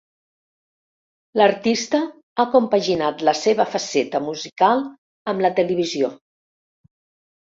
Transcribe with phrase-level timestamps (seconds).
[1.41, 1.99] L'artista
[2.39, 4.81] ha compaginat la seva faceta musical
[5.35, 6.11] amb la televisió.